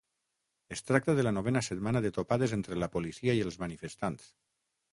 Es 0.75 0.81
tracta 0.87 1.13
de 1.19 1.25
la 1.27 1.33
novena 1.37 1.61
setmana 1.67 2.01
de 2.07 2.11
topades 2.17 2.57
entre 2.59 2.81
la 2.85 2.89
policia 2.97 3.39
i 3.41 3.45
els 3.49 3.61
manifestants. 3.65 4.29